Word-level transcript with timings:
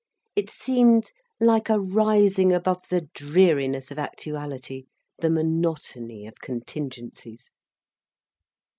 It 0.35 0.49
seemed 0.49 1.11
like 1.39 1.69
a 1.69 1.79
rising 1.79 2.51
above 2.51 2.81
the 2.89 3.01
dreariness 3.13 3.91
of 3.91 3.99
actuality, 3.99 4.85
the 5.19 5.29
monotony 5.29 6.25
of 6.25 6.39
contingencies. 6.41 7.51